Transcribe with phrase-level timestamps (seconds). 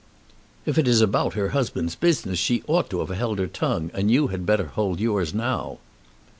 [0.65, 4.09] "If it is about her husband's business she ought to have held her tongue, and
[4.09, 5.77] you had better hold yours now."